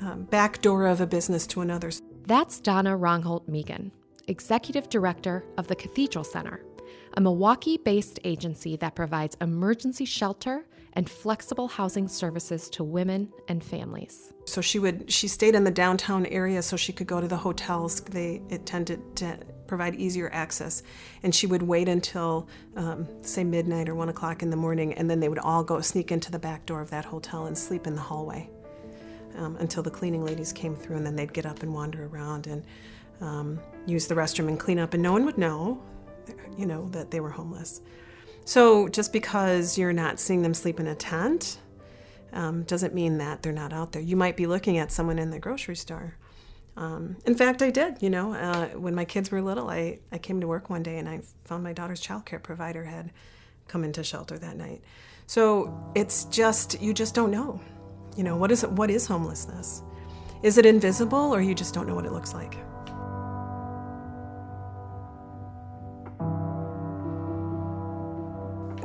uh, 0.01 0.15
back 0.15 0.61
door 0.61 0.87
of 0.87 1.01
a 1.01 1.07
business 1.07 1.45
to 1.47 1.61
another. 1.61 1.91
That's 2.25 2.59
Donna 2.59 2.97
Rongholt-Migan, 2.97 3.91
Executive 4.27 4.89
Director 4.89 5.45
of 5.57 5.67
the 5.67 5.75
Cathedral 5.75 6.23
Center, 6.23 6.63
a 7.15 7.21
Milwaukee 7.21 7.77
based 7.77 8.19
agency 8.23 8.75
that 8.77 8.95
provides 8.95 9.35
emergency 9.41 10.05
shelter 10.05 10.65
and 10.93 11.09
flexible 11.09 11.67
housing 11.67 12.07
services 12.07 12.69
to 12.71 12.83
women 12.83 13.31
and 13.47 13.63
families. 13.63 14.33
So 14.45 14.61
she 14.61 14.79
would 14.79 15.11
she 15.11 15.27
stayed 15.27 15.55
in 15.55 15.63
the 15.63 15.71
downtown 15.71 16.25
area 16.25 16.61
so 16.61 16.75
she 16.77 16.91
could 16.93 17.07
go 17.07 17.21
to 17.21 17.27
the 17.27 17.37
hotels. 17.37 18.01
They 18.01 18.41
it 18.49 18.65
tended 18.65 19.15
to 19.17 19.37
provide 19.67 19.95
easier 19.95 20.29
access, 20.33 20.83
and 21.23 21.33
she 21.33 21.47
would 21.47 21.61
wait 21.61 21.87
until 21.87 22.47
um, 22.75 23.07
say 23.21 23.43
midnight 23.43 23.89
or 23.89 23.95
one 23.95 24.09
o'clock 24.09 24.41
in 24.41 24.49
the 24.49 24.55
morning, 24.57 24.93
and 24.93 25.09
then 25.09 25.19
they 25.19 25.29
would 25.29 25.39
all 25.39 25.63
go 25.63 25.81
sneak 25.81 26.11
into 26.11 26.31
the 26.31 26.39
back 26.39 26.65
door 26.65 26.81
of 26.81 26.89
that 26.89 27.05
hotel 27.05 27.45
and 27.45 27.57
sleep 27.57 27.87
in 27.87 27.95
the 27.95 28.01
hallway 28.01 28.49
um, 29.37 29.55
until 29.57 29.83
the 29.83 29.91
cleaning 29.91 30.23
ladies 30.25 30.51
came 30.53 30.75
through, 30.75 30.97
and 30.97 31.05
then 31.05 31.15
they'd 31.15 31.33
get 31.33 31.45
up 31.45 31.63
and 31.63 31.73
wander 31.73 32.05
around 32.05 32.47
and 32.47 32.63
um, 33.21 33.59
use 33.85 34.07
the 34.07 34.15
restroom 34.15 34.47
and 34.47 34.59
clean 34.59 34.79
up, 34.79 34.93
and 34.93 35.03
no 35.03 35.11
one 35.11 35.25
would 35.25 35.37
know, 35.37 35.81
you 36.57 36.65
know, 36.65 36.87
that 36.89 37.11
they 37.11 37.19
were 37.19 37.29
homeless. 37.29 37.81
So 38.45 38.87
just 38.87 39.11
because 39.11 39.77
you're 39.77 39.93
not 39.93 40.19
seeing 40.19 40.41
them 40.41 40.53
sleep 40.53 40.79
in 40.79 40.87
a 40.87 40.95
tent 40.95 41.59
um, 42.33 42.63
doesn't 42.63 42.93
mean 42.93 43.17
that 43.17 43.41
they're 43.41 43.51
not 43.51 43.73
out 43.73 43.91
there. 43.91 44.01
You 44.01 44.15
might 44.15 44.37
be 44.37 44.47
looking 44.47 44.77
at 44.77 44.91
someone 44.91 45.19
in 45.19 45.31
the 45.31 45.39
grocery 45.39 45.75
store. 45.75 46.15
Um, 46.77 47.17
in 47.25 47.33
fact, 47.33 47.63
I 47.63 47.71
did. 47.71 48.01
You 48.01 48.11
know, 48.11 48.33
uh, 48.33 48.67
when 48.67 48.93
my 48.93 49.03
kids 49.03 49.31
were 49.31 49.41
little, 49.41 49.67
I, 49.67 49.97
I 50.11 50.19
came 50.19 50.39
to 50.41 50.47
work 50.47 50.69
one 50.69 50.83
day 50.83 50.99
and 50.99 51.09
I 51.09 51.21
found 51.43 51.63
my 51.63 51.73
daughter's 51.73 52.01
childcare 52.01 52.41
provider 52.41 52.85
had 52.85 53.11
come 53.67 53.83
into 53.83 54.03
shelter 54.03 54.37
that 54.37 54.55
night. 54.55 54.83
So 55.25 55.91
it's 55.95 56.25
just 56.25 56.79
you 56.79 56.93
just 56.93 57.15
don't 57.15 57.31
know. 57.31 57.59
You 58.15 58.23
know, 58.23 58.37
what 58.37 58.51
is 58.51 58.63
what 58.65 58.91
is 58.91 59.07
homelessness? 59.07 59.81
Is 60.43 60.59
it 60.59 60.67
invisible 60.67 61.33
or 61.33 61.41
you 61.41 61.55
just 61.55 61.73
don't 61.73 61.87
know 61.87 61.95
what 61.95 62.05
it 62.05 62.11
looks 62.11 62.33
like? 62.33 62.55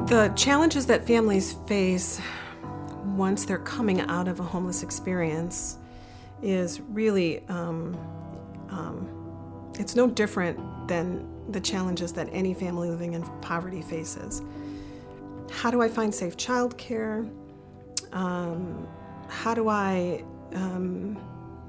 The 0.08 0.32
challenges 0.34 0.86
that 0.86 1.06
families 1.06 1.52
face 1.66 2.20
once 3.04 3.44
they're 3.44 3.58
coming 3.58 4.00
out 4.00 4.28
of 4.28 4.40
a 4.40 4.42
homeless 4.42 4.82
experience 4.82 5.76
is 6.42 6.80
really 6.80 7.46
um, 7.48 7.96
um, 8.70 9.70
it's 9.78 9.94
no 9.94 10.06
different 10.08 10.88
than 10.88 11.28
the 11.50 11.60
challenges 11.60 12.12
that 12.12 12.28
any 12.32 12.54
family 12.54 12.90
living 12.90 13.14
in 13.14 13.22
poverty 13.40 13.82
faces. 13.82 14.42
How 15.50 15.70
do 15.70 15.82
I 15.82 15.88
find 15.88 16.14
safe 16.14 16.36
childcare? 16.36 17.30
Um, 18.12 18.86
how 19.28 19.54
do 19.54 19.68
I 19.68 20.24
um, 20.54 21.18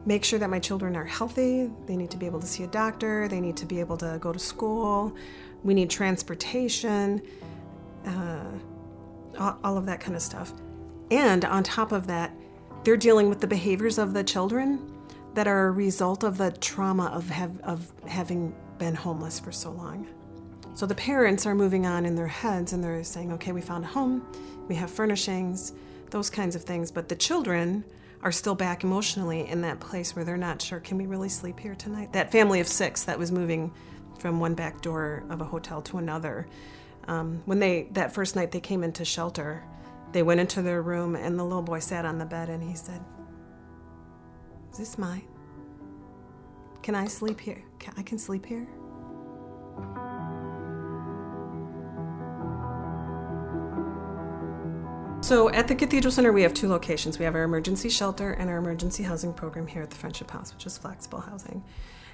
make 0.05 0.23
sure 0.23 0.39
that 0.39 0.49
my 0.49 0.59
children 0.59 0.95
are 0.95 1.05
healthy? 1.05 1.69
They 1.85 1.95
need 1.95 2.11
to 2.11 2.17
be 2.17 2.25
able 2.25 2.39
to 2.39 2.47
see 2.47 2.63
a 2.63 2.67
doctor, 2.67 3.27
they 3.27 3.39
need 3.39 3.57
to 3.57 3.65
be 3.65 3.79
able 3.79 3.97
to 3.97 4.17
go 4.19 4.33
to 4.33 4.39
school, 4.39 5.15
we 5.63 5.73
need 5.73 5.89
transportation, 5.89 7.21
uh, 8.05 8.51
all 9.63 9.77
of 9.77 9.85
that 9.85 9.99
kind 9.99 10.15
of 10.15 10.21
stuff. 10.21 10.53
And 11.09 11.45
on 11.45 11.63
top 11.63 11.91
of 11.91 12.07
that, 12.07 12.35
they're 12.83 12.97
dealing 12.97 13.29
with 13.29 13.39
the 13.39 13.47
behaviors 13.47 13.97
of 13.97 14.13
the 14.13 14.23
children 14.23 14.91
that 15.33 15.47
are 15.47 15.67
a 15.67 15.71
result 15.71 16.23
of 16.23 16.37
the 16.37 16.51
trauma 16.51 17.05
of, 17.07 17.29
have, 17.29 17.59
of 17.61 17.91
having 18.07 18.53
been 18.77 18.93
homeless 18.93 19.39
for 19.39 19.51
so 19.51 19.71
long. 19.71 20.07
So 20.75 20.85
the 20.85 20.95
parents 20.95 21.45
are 21.45 21.55
moving 21.55 21.85
on 21.85 22.05
in 22.05 22.15
their 22.15 22.27
heads 22.27 22.73
and 22.73 22.83
they're 22.83 23.03
saying, 23.03 23.31
okay, 23.33 23.51
we 23.51 23.61
found 23.61 23.83
a 23.83 23.87
home, 23.87 24.25
we 24.67 24.75
have 24.75 24.89
furnishings, 24.91 25.73
those 26.09 26.29
kinds 26.29 26.55
of 26.55 26.63
things. 26.63 26.91
But 26.91 27.07
the 27.09 27.15
children 27.15 27.83
are 28.21 28.31
still 28.31 28.55
back 28.55 28.83
emotionally 28.83 29.47
in 29.47 29.61
that 29.61 29.79
place 29.79 30.15
where 30.15 30.25
they're 30.25 30.37
not 30.37 30.61
sure, 30.61 30.79
can 30.79 30.97
we 30.97 31.05
really 31.05 31.29
sleep 31.29 31.59
here 31.59 31.75
tonight? 31.75 32.13
That 32.13 32.31
family 32.31 32.59
of 32.59 32.67
six 32.67 33.03
that 33.03 33.19
was 33.19 33.31
moving 33.31 33.71
from 34.19 34.39
one 34.39 34.55
back 34.55 34.81
door 34.81 35.23
of 35.29 35.41
a 35.41 35.45
hotel 35.45 35.81
to 35.83 35.97
another. 35.97 36.47
Um, 37.07 37.41
when 37.45 37.59
they, 37.59 37.89
that 37.91 38.13
first 38.13 38.35
night 38.35 38.51
they 38.51 38.61
came 38.61 38.83
into 38.83 39.03
shelter, 39.03 39.63
they 40.13 40.23
went 40.23 40.39
into 40.39 40.61
their 40.61 40.81
room 40.81 41.15
and 41.15 41.37
the 41.37 41.43
little 41.43 41.61
boy 41.61 41.79
sat 41.79 42.05
on 42.05 42.19
the 42.19 42.25
bed 42.25 42.49
and 42.49 42.63
he 42.63 42.75
said, 42.75 43.01
Is 44.71 44.77
this 44.77 44.97
mine? 44.97 45.27
Can 46.83 46.95
I 46.95 47.07
sleep 47.07 47.39
here? 47.39 47.63
Can, 47.79 47.93
I 47.97 48.03
can 48.03 48.19
sleep 48.19 48.45
here? 48.45 48.67
So 55.21 55.49
at 55.51 55.69
the 55.69 55.75
Cathedral 55.75 56.11
Center, 56.11 56.33
we 56.33 56.41
have 56.41 56.53
two 56.53 56.67
locations. 56.67 57.17
We 57.17 57.25
have 57.25 57.33
our 57.33 57.43
emergency 57.43 57.89
shelter 57.89 58.33
and 58.33 58.49
our 58.49 58.57
emergency 58.57 59.03
housing 59.03 59.33
program 59.33 59.65
here 59.65 59.81
at 59.81 59.89
the 59.89 59.95
Friendship 59.95 60.29
House, 60.29 60.53
which 60.53 60.65
is 60.65 60.77
flexible 60.77 61.21
housing. 61.21 61.63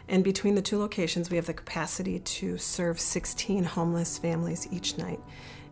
And 0.07 0.23
between 0.23 0.55
the 0.55 0.61
two 0.61 0.77
locations, 0.77 1.29
we 1.29 1.35
have 1.35 1.47
the 1.47 1.53
capacity 1.53 2.19
to 2.19 2.57
serve 2.59 2.99
16 2.99 3.63
homeless 3.63 4.19
families 4.19 4.67
each 4.71 4.97
night. 4.97 5.19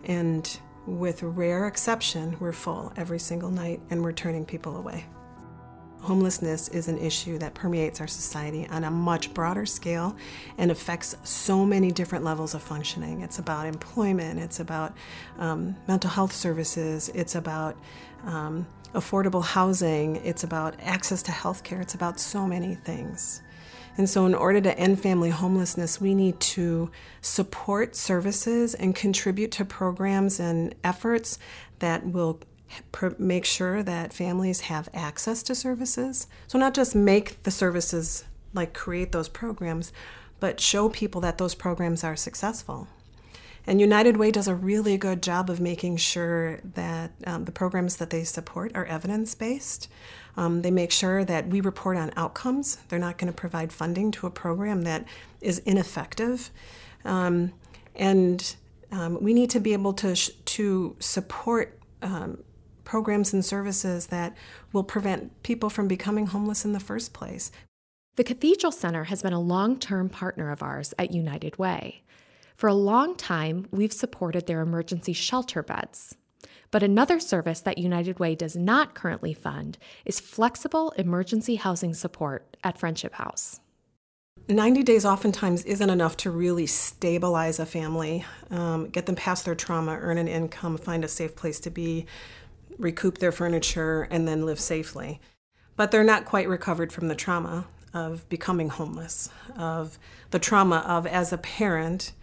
And 0.03 0.59
with 0.87 1.21
rare 1.21 1.67
exception, 1.67 2.37
we're 2.39 2.53
full 2.53 2.93
every 2.95 3.19
single 3.19 3.51
night 3.51 3.81
and 3.89 4.01
we're 4.01 4.13
turning 4.13 4.45
people 4.45 4.77
away. 4.77 5.05
Homelessness 5.99 6.69
is 6.69 6.87
an 6.87 6.97
issue 6.97 7.37
that 7.39 7.53
permeates 7.53 7.99
our 7.99 8.07
society 8.07 8.65
on 8.67 8.85
a 8.85 8.91
much 8.91 9.33
broader 9.33 9.65
scale 9.65 10.15
and 10.57 10.71
affects 10.71 11.17
so 11.23 11.65
many 11.65 11.91
different 11.91 12.23
levels 12.23 12.53
of 12.53 12.61
functioning. 12.61 13.21
It's 13.21 13.39
about 13.39 13.65
employment, 13.65 14.39
it's 14.39 14.61
about 14.61 14.95
um, 15.37 15.75
mental 15.87 16.09
health 16.09 16.31
services, 16.31 17.09
it's 17.09 17.35
about 17.35 17.75
um, 18.23 18.65
affordable 18.93 19.43
housing, 19.43 20.15
it's 20.17 20.43
about 20.43 20.75
access 20.81 21.21
to 21.23 21.31
health 21.31 21.63
care, 21.63 21.81
it's 21.81 21.95
about 21.95 22.19
so 22.19 22.47
many 22.47 22.75
things. 22.75 23.41
And 23.97 24.07
so, 24.07 24.27
in 24.27 24.35
order 24.35 24.61
to 24.61 24.77
end 24.77 25.01
family 25.01 25.31
homelessness, 25.31 25.99
we 25.99 26.13
need 26.13 26.39
to 26.39 26.91
support 27.21 27.95
services 27.95 28.75
and 28.75 28.95
contribute 28.95 29.51
to 29.53 29.65
programs 29.65 30.39
and 30.39 30.75
efforts 30.83 31.39
that 31.79 32.05
will 32.05 32.39
make 33.17 33.45
sure 33.45 33.81
that 33.81 34.13
families 34.13 34.61
have 34.61 34.89
access 34.93 35.41
to 35.43 35.55
services. 35.55 36.27
So, 36.47 36.59
not 36.59 36.75
just 36.75 36.93
make 36.95 37.41
the 37.41 37.51
services 37.51 38.23
like 38.53 38.73
create 38.73 39.11
those 39.11 39.29
programs, 39.29 39.91
but 40.39 40.59
show 40.59 40.89
people 40.89 41.21
that 41.21 41.39
those 41.39 41.55
programs 41.55 42.03
are 42.03 42.15
successful. 42.15 42.87
And 43.67 43.81
United 43.81 44.15
Way 44.15 44.31
does 44.31 44.47
a 44.47 44.55
really 44.55 44.97
good 44.97 45.21
job 45.21 45.49
of 45.49 45.59
making 45.59 45.97
sure 45.97 46.61
that 46.63 47.11
um, 47.25 47.43
the 47.43 47.51
programs 47.51 47.97
that 47.97 48.09
they 48.09 48.23
support 48.23 48.71
are 48.73 48.85
evidence 48.85 49.35
based. 49.35 49.89
Um, 50.37 50.61
they 50.61 50.71
make 50.71 50.91
sure 50.91 51.25
that 51.25 51.47
we 51.49 51.59
report 51.59 51.97
on 51.97 52.13
outcomes. 52.15 52.77
They're 52.87 52.97
not 52.97 53.17
going 53.17 53.31
to 53.31 53.35
provide 53.35 53.73
funding 53.73 54.11
to 54.11 54.27
a 54.27 54.31
program 54.31 54.83
that 54.83 55.05
is 55.41 55.59
ineffective. 55.59 56.49
Um, 57.03 57.51
and 57.93 58.55
um, 58.93 59.21
we 59.21 59.33
need 59.33 59.49
to 59.49 59.59
be 59.59 59.73
able 59.73 59.93
to, 59.95 60.15
sh- 60.15 60.29
to 60.45 60.95
support 60.99 61.77
um, 62.01 62.43
programs 62.85 63.33
and 63.33 63.43
services 63.43 64.07
that 64.07 64.33
will 64.71 64.83
prevent 64.83 65.43
people 65.43 65.69
from 65.69 65.89
becoming 65.89 66.27
homeless 66.27 66.63
in 66.63 66.71
the 66.71 66.79
first 66.79 67.11
place. 67.11 67.51
The 68.15 68.23
Cathedral 68.23 68.71
Center 68.71 69.05
has 69.05 69.21
been 69.21 69.33
a 69.33 69.41
long 69.41 69.77
term 69.77 70.07
partner 70.07 70.51
of 70.51 70.63
ours 70.63 70.93
at 70.97 71.11
United 71.11 71.59
Way. 71.59 72.03
For 72.57 72.67
a 72.67 72.73
long 72.73 73.15
time, 73.15 73.67
we've 73.69 73.93
supported 73.93 74.47
their 74.47 74.61
emergency 74.61 75.13
shelter 75.13 75.61
beds. 75.61 76.15
But 76.71 76.81
another 76.81 77.19
service 77.19 77.61
that 77.61 77.77
United 77.77 78.19
Way 78.19 78.33
does 78.33 78.55
not 78.55 78.95
currently 78.95 79.35
fund 79.35 79.77
is 80.05 80.19
flexible 80.19 80.89
emergency 80.97 81.55
housing 81.55 81.93
support 81.93 82.57
at 82.63 82.79
Friendship 82.79 83.13
House. 83.13 83.59
90 84.49 84.81
days 84.81 85.05
oftentimes 85.05 85.65
isn't 85.65 85.89
enough 85.89 86.17
to 86.17 86.31
really 86.31 86.65
stabilize 86.65 87.59
a 87.59 87.65
family, 87.65 88.25
um, 88.49 88.89
get 88.89 89.05
them 89.05 89.15
past 89.15 89.45
their 89.45 89.55
trauma, 89.55 89.95
earn 90.01 90.17
an 90.17 90.27
income, 90.27 90.77
find 90.77 91.05
a 91.05 91.07
safe 91.07 91.35
place 91.35 91.59
to 91.59 91.69
be, 91.69 92.07
recoup 92.79 93.19
their 93.19 93.31
furniture, 93.31 94.07
and 94.09 94.27
then 94.27 94.47
live 94.47 94.59
safely. 94.59 95.21
But 95.75 95.91
they're 95.91 96.03
not 96.03 96.25
quite 96.25 96.49
recovered 96.49 96.91
from 96.91 97.07
the 97.07 97.15
trauma 97.15 97.67
of 97.93 98.27
becoming 98.29 98.69
homeless, 98.69 99.29
of 99.55 99.99
the 100.31 100.39
trauma 100.39 100.77
of, 100.87 101.05
as 101.05 101.31
a 101.31 101.37
parent, 101.37 102.13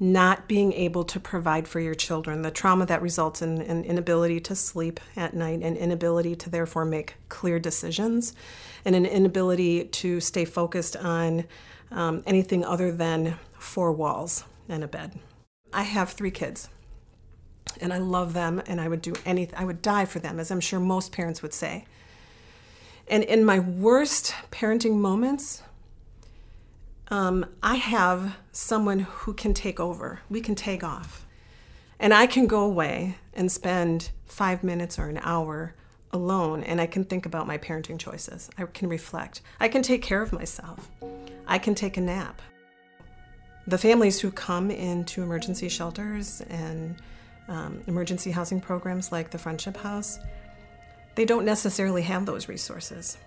not 0.00 0.48
being 0.48 0.72
able 0.72 1.04
to 1.04 1.20
provide 1.20 1.68
for 1.68 1.80
your 1.80 1.94
children, 1.94 2.42
the 2.42 2.50
trauma 2.50 2.84
that 2.86 3.00
results 3.00 3.40
in 3.40 3.60
an 3.62 3.84
inability 3.84 4.40
to 4.40 4.54
sleep 4.54 4.98
at 5.16 5.34
night, 5.34 5.62
an 5.62 5.76
inability 5.76 6.34
to 6.34 6.50
therefore 6.50 6.84
make 6.84 7.14
clear 7.28 7.58
decisions, 7.58 8.34
and 8.84 8.96
an 8.96 9.06
inability 9.06 9.84
to 9.84 10.20
stay 10.20 10.44
focused 10.44 10.96
on 10.96 11.44
um, 11.90 12.22
anything 12.26 12.64
other 12.64 12.90
than 12.90 13.36
four 13.58 13.92
walls 13.92 14.44
and 14.68 14.82
a 14.82 14.88
bed. 14.88 15.12
I 15.72 15.82
have 15.82 16.10
three 16.10 16.30
kids, 16.30 16.68
and 17.80 17.92
I 17.92 17.98
love 17.98 18.32
them, 18.32 18.62
and 18.66 18.80
I 18.80 18.88
would 18.88 19.02
do 19.02 19.14
anything, 19.24 19.58
I 19.58 19.64
would 19.64 19.82
die 19.82 20.04
for 20.04 20.18
them, 20.18 20.40
as 20.40 20.50
I'm 20.50 20.60
sure 20.60 20.80
most 20.80 21.12
parents 21.12 21.42
would 21.42 21.54
say. 21.54 21.84
And 23.06 23.22
in 23.22 23.44
my 23.44 23.58
worst 23.58 24.34
parenting 24.50 24.96
moments, 24.96 25.62
um, 27.08 27.46
I 27.62 27.76
have 27.76 28.36
someone 28.52 29.00
who 29.00 29.34
can 29.34 29.54
take 29.54 29.78
over. 29.78 30.20
We 30.28 30.40
can 30.40 30.54
take 30.54 30.82
off. 30.82 31.26
And 31.98 32.12
I 32.12 32.26
can 32.26 32.46
go 32.46 32.64
away 32.64 33.16
and 33.34 33.50
spend 33.50 34.10
five 34.26 34.64
minutes 34.64 34.98
or 34.98 35.08
an 35.08 35.20
hour 35.22 35.74
alone 36.12 36.62
and 36.62 36.80
I 36.80 36.86
can 36.86 37.04
think 37.04 37.26
about 37.26 37.46
my 37.46 37.58
parenting 37.58 37.98
choices. 37.98 38.48
I 38.56 38.64
can 38.64 38.88
reflect. 38.88 39.42
I 39.60 39.68
can 39.68 39.82
take 39.82 40.02
care 40.02 40.22
of 40.22 40.32
myself. 40.32 40.88
I 41.46 41.58
can 41.58 41.74
take 41.74 41.96
a 41.96 42.00
nap. 42.00 42.40
The 43.66 43.78
families 43.78 44.20
who 44.20 44.30
come 44.30 44.70
into 44.70 45.22
emergency 45.22 45.68
shelters 45.68 46.40
and 46.42 46.96
um, 47.48 47.82
emergency 47.86 48.30
housing 48.30 48.60
programs 48.60 49.10
like 49.10 49.30
the 49.30 49.38
Friendship 49.38 49.76
House, 49.76 50.18
they 51.14 51.24
don't 51.24 51.44
necessarily 51.44 52.02
have 52.02 52.26
those 52.26 52.48
resources. 52.48 53.18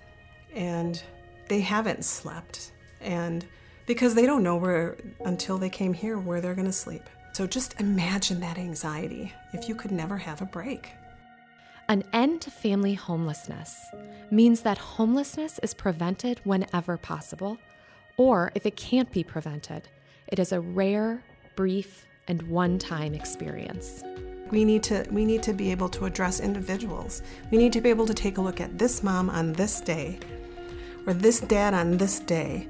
And 0.53 1.01
they 1.49 1.59
haven't 1.59 2.05
slept. 2.05 2.71
And 3.01 3.45
because 3.87 4.13
they 4.13 4.27
don't 4.27 4.43
know 4.43 4.57
where, 4.57 4.97
until 5.25 5.57
they 5.57 5.69
came 5.69 5.93
here, 5.93 6.19
where 6.19 6.39
they're 6.39 6.53
going 6.53 6.67
to 6.67 6.71
sleep. 6.73 7.09
So 7.31 7.47
just 7.47 7.79
imagine 7.79 8.39
that 8.41 8.59
anxiety 8.59 9.33
if 9.53 9.67
you 9.67 9.73
could 9.73 9.91
never 9.91 10.17
have 10.17 10.41
a 10.41 10.45
break. 10.45 10.91
An 11.89 12.03
end 12.11 12.41
to 12.41 12.51
family 12.51 12.93
homelessness 12.93 13.75
means 14.29 14.61
that 14.61 14.77
homelessness 14.77 15.57
is 15.63 15.73
prevented 15.73 16.41
whenever 16.43 16.97
possible, 16.97 17.57
or 18.17 18.51
if 18.55 18.65
it 18.65 18.75
can't 18.75 19.09
be 19.11 19.23
prevented, 19.23 19.87
it 20.27 20.37
is 20.37 20.51
a 20.51 20.59
rare, 20.59 21.23
brief, 21.55 22.05
and 22.27 22.41
one 22.43 22.77
time 22.77 23.13
experience. 23.13 24.03
We 24.51 24.65
need 24.65 24.83
to 24.83 25.05
we 25.11 25.23
need 25.23 25.43
to 25.43 25.53
be 25.53 25.71
able 25.71 25.89
to 25.89 26.05
address 26.05 26.41
individuals. 26.41 27.21
We 27.51 27.57
need 27.57 27.73
to 27.73 27.81
be 27.81 27.89
able 27.89 28.05
to 28.05 28.13
take 28.13 28.37
a 28.37 28.41
look 28.41 28.59
at 28.59 28.77
this 28.77 29.03
mom 29.03 29.29
on 29.29 29.53
this 29.53 29.79
day 29.79 30.19
or 31.05 31.13
this 31.13 31.39
dad 31.39 31.73
on 31.73 31.97
this 31.97 32.19
day 32.19 32.67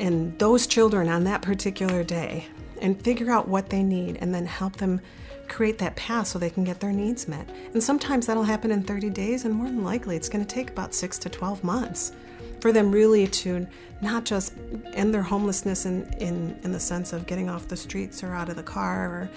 and 0.00 0.36
those 0.38 0.66
children 0.66 1.08
on 1.08 1.24
that 1.24 1.42
particular 1.42 2.02
day 2.02 2.46
and 2.80 3.00
figure 3.02 3.30
out 3.30 3.46
what 3.46 3.68
they 3.68 3.82
need 3.82 4.16
and 4.20 4.34
then 4.34 4.46
help 4.46 4.76
them 4.76 5.00
create 5.46 5.78
that 5.78 5.94
path 5.96 6.28
so 6.28 6.38
they 6.38 6.48
can 6.48 6.64
get 6.64 6.80
their 6.80 6.92
needs 6.92 7.28
met. 7.28 7.48
And 7.74 7.82
sometimes 7.82 8.26
that'll 8.26 8.44
happen 8.44 8.70
in 8.70 8.82
30 8.82 9.10
days, 9.10 9.44
and 9.44 9.54
more 9.54 9.66
than 9.66 9.84
likely, 9.84 10.16
it's 10.16 10.28
going 10.28 10.44
to 10.44 10.54
take 10.54 10.70
about 10.70 10.94
six 10.94 11.18
to 11.18 11.28
12 11.28 11.62
months 11.62 12.12
for 12.60 12.72
them 12.72 12.90
really 12.90 13.26
to 13.26 13.66
not 14.00 14.24
just 14.24 14.54
end 14.92 15.12
their 15.12 15.22
homelessness 15.22 15.86
in, 15.86 16.04
in, 16.14 16.58
in 16.62 16.72
the 16.72 16.80
sense 16.80 17.12
of 17.12 17.26
getting 17.26 17.50
off 17.50 17.68
the 17.68 17.76
streets 17.76 18.22
or 18.22 18.32
out 18.32 18.48
of 18.48 18.56
the 18.56 18.62
car 18.62 19.06
or 19.06 19.30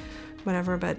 whatever, 0.44 0.78
but 0.78 0.98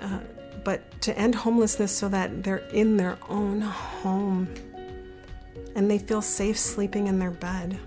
uh, 0.00 0.20
but 0.64 1.00
to 1.00 1.16
end 1.16 1.34
homelessness 1.34 1.90
so 1.90 2.08
that 2.08 2.42
they're 2.42 2.58
in 2.72 2.96
their 2.96 3.16
own 3.28 3.60
home 3.60 4.52
and 5.74 5.90
they 5.90 5.98
feel 5.98 6.20
safe 6.20 6.58
sleeping 6.58 7.06
in 7.06 7.18
their 7.18 7.30
bed 7.30 7.78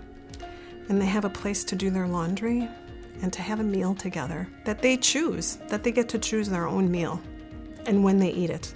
and 0.88 1.00
they 1.00 1.06
have 1.06 1.24
a 1.24 1.30
place 1.30 1.64
to 1.64 1.76
do 1.76 1.90
their 1.90 2.06
laundry 2.06 2.68
and 3.22 3.32
to 3.32 3.42
have 3.42 3.60
a 3.60 3.64
meal 3.64 3.94
together 3.94 4.48
that 4.64 4.82
they 4.82 4.96
choose, 4.96 5.56
that 5.68 5.82
they 5.82 5.92
get 5.92 6.08
to 6.10 6.18
choose 6.18 6.48
their 6.48 6.66
own 6.66 6.90
meal 6.90 7.20
and 7.86 8.02
when 8.02 8.18
they 8.18 8.30
eat 8.30 8.50
it. 8.50 8.74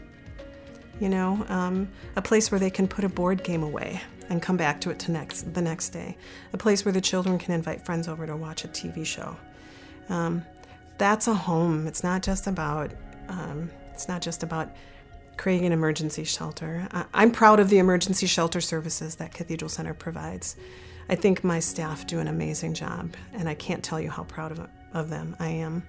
You 1.00 1.08
know, 1.10 1.44
um, 1.48 1.88
a 2.16 2.22
place 2.22 2.50
where 2.50 2.58
they 2.58 2.70
can 2.70 2.88
put 2.88 3.04
a 3.04 3.08
board 3.08 3.44
game 3.44 3.62
away 3.62 4.00
and 4.30 4.40
come 4.40 4.56
back 4.56 4.80
to 4.80 4.90
it 4.90 4.98
to 5.00 5.12
next, 5.12 5.52
the 5.52 5.60
next 5.60 5.90
day. 5.90 6.16
A 6.52 6.56
place 6.56 6.84
where 6.84 6.92
the 6.92 7.00
children 7.00 7.38
can 7.38 7.54
invite 7.54 7.84
friends 7.84 8.08
over 8.08 8.26
to 8.26 8.36
watch 8.36 8.64
a 8.64 8.68
TV 8.68 9.04
show. 9.04 9.36
Um, 10.08 10.44
that's 10.98 11.28
a 11.28 11.34
home. 11.34 11.86
It's 11.86 12.02
not 12.02 12.22
just 12.22 12.46
about 12.46 12.92
um, 13.28 13.70
it's 13.92 14.08
not 14.08 14.22
just 14.22 14.42
about 14.42 14.70
creating 15.36 15.66
an 15.66 15.72
emergency 15.72 16.24
shelter. 16.24 16.86
I, 16.92 17.04
I'm 17.12 17.30
proud 17.30 17.60
of 17.60 17.68
the 17.70 17.78
emergency 17.78 18.26
shelter 18.26 18.60
services 18.60 19.16
that 19.16 19.32
Cathedral 19.32 19.68
Center 19.68 19.94
provides. 19.94 20.56
I 21.08 21.14
think 21.14 21.44
my 21.44 21.60
staff 21.60 22.06
do 22.06 22.18
an 22.18 22.28
amazing 22.28 22.74
job, 22.74 23.14
and 23.32 23.48
I 23.48 23.54
can't 23.54 23.82
tell 23.82 24.00
you 24.00 24.10
how 24.10 24.24
proud 24.24 24.52
of, 24.52 24.68
of 24.92 25.08
them 25.08 25.36
I 25.38 25.48
am. 25.48 25.84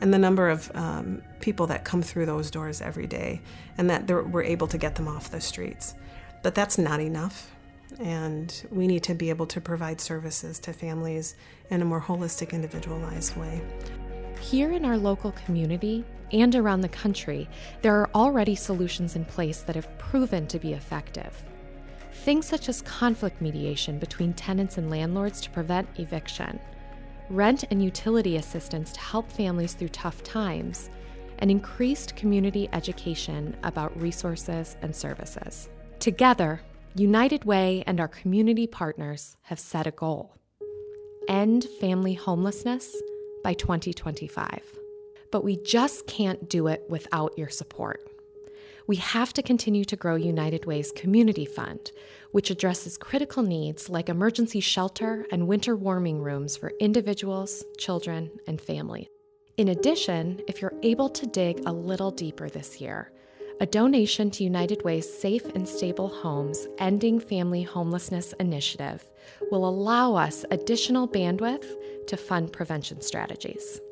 And 0.00 0.12
the 0.12 0.18
number 0.18 0.48
of 0.48 0.70
um, 0.74 1.22
people 1.40 1.66
that 1.68 1.84
come 1.84 2.02
through 2.02 2.26
those 2.26 2.50
doors 2.50 2.80
every 2.80 3.06
day, 3.06 3.40
and 3.78 3.88
that 3.90 4.06
we're 4.06 4.42
able 4.42 4.66
to 4.68 4.78
get 4.78 4.94
them 4.94 5.08
off 5.08 5.30
the 5.30 5.40
streets. 5.40 5.94
But 6.42 6.54
that's 6.54 6.78
not 6.78 7.00
enough, 7.00 7.50
and 7.98 8.66
we 8.70 8.86
need 8.86 9.02
to 9.04 9.14
be 9.14 9.30
able 9.30 9.46
to 9.46 9.60
provide 9.60 10.00
services 10.00 10.58
to 10.60 10.72
families 10.72 11.34
in 11.70 11.82
a 11.82 11.84
more 11.84 12.00
holistic, 12.00 12.52
individualized 12.52 13.36
way. 13.36 13.62
Here 14.40 14.70
in 14.72 14.84
our 14.84 14.96
local 14.96 15.32
community 15.32 16.04
and 16.30 16.54
around 16.54 16.82
the 16.82 16.88
country, 16.88 17.48
there 17.82 17.96
are 17.96 18.10
already 18.14 18.54
solutions 18.54 19.16
in 19.16 19.24
place 19.24 19.62
that 19.62 19.74
have 19.74 19.98
proven 19.98 20.46
to 20.48 20.58
be 20.58 20.74
effective. 20.74 21.42
Things 22.24 22.46
such 22.46 22.68
as 22.68 22.82
conflict 22.82 23.40
mediation 23.40 23.98
between 23.98 24.34
tenants 24.34 24.76
and 24.76 24.90
landlords 24.90 25.40
to 25.40 25.50
prevent 25.50 25.88
eviction, 25.98 26.60
rent 27.30 27.64
and 27.70 27.82
utility 27.82 28.36
assistance 28.36 28.92
to 28.92 29.00
help 29.00 29.30
families 29.32 29.72
through 29.72 29.88
tough 29.88 30.22
times, 30.22 30.90
and 31.38 31.50
increased 31.50 32.16
community 32.16 32.68
education 32.72 33.56
about 33.62 33.98
resources 33.98 34.76
and 34.82 34.94
services. 34.94 35.70
Together, 36.00 36.60
United 36.94 37.44
Way 37.44 37.82
and 37.86 38.00
our 38.00 38.08
community 38.08 38.66
partners 38.66 39.36
have 39.42 39.58
set 39.58 39.86
a 39.86 39.90
goal 39.92 40.34
end 41.28 41.64
family 41.80 42.14
homelessness 42.14 42.94
by 43.44 43.54
2025. 43.54 44.60
but 45.30 45.44
we 45.44 45.56
just 45.62 46.06
can't 46.06 46.48
do 46.48 46.66
it 46.68 46.84
without 46.88 47.36
your 47.36 47.48
support. 47.48 48.07
We 48.88 48.96
have 48.96 49.34
to 49.34 49.42
continue 49.42 49.84
to 49.84 49.96
grow 49.96 50.14
United 50.14 50.64
Way's 50.64 50.92
Community 50.92 51.44
Fund, 51.44 51.92
which 52.32 52.50
addresses 52.50 52.96
critical 52.96 53.42
needs 53.42 53.90
like 53.90 54.08
emergency 54.08 54.60
shelter 54.60 55.26
and 55.30 55.46
winter 55.46 55.76
warming 55.76 56.22
rooms 56.22 56.56
for 56.56 56.72
individuals, 56.80 57.62
children, 57.76 58.30
and 58.46 58.58
families. 58.58 59.08
In 59.58 59.68
addition, 59.68 60.40
if 60.48 60.62
you're 60.62 60.72
able 60.82 61.10
to 61.10 61.26
dig 61.26 61.60
a 61.66 61.72
little 61.72 62.10
deeper 62.10 62.48
this 62.48 62.80
year, 62.80 63.12
a 63.60 63.66
donation 63.66 64.30
to 64.30 64.42
United 64.42 64.82
Way's 64.84 65.12
Safe 65.12 65.44
and 65.54 65.68
Stable 65.68 66.08
Homes 66.08 66.66
Ending 66.78 67.20
Family 67.20 67.64
Homelessness 67.64 68.32
Initiative 68.40 69.06
will 69.50 69.68
allow 69.68 70.14
us 70.14 70.46
additional 70.50 71.06
bandwidth 71.06 71.66
to 72.06 72.16
fund 72.16 72.54
prevention 72.54 73.02
strategies. 73.02 73.82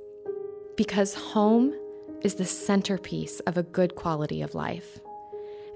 Because 0.74 1.12
home 1.12 1.74
is 2.22 2.35
the 2.35 2.44
centerpiece 2.44 3.40
of 3.40 3.57
a 3.57 3.62
good 3.62 3.94
quality 3.94 4.42
of 4.42 4.55
life. 4.55 5.00